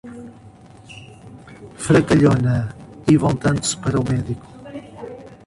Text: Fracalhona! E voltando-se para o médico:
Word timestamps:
Fracalhona! 1.85 2.57
E 3.07 3.13
voltando-se 3.23 3.77
para 3.83 4.01
o 4.01 4.07
médico: 4.11 4.47